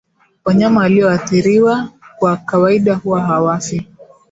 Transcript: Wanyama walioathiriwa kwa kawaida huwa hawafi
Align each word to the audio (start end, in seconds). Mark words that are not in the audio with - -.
Wanyama 0.45 0.79
walioathiriwa 0.81 1.89
kwa 2.17 2.37
kawaida 2.37 2.95
huwa 2.95 3.21
hawafi 3.21 3.87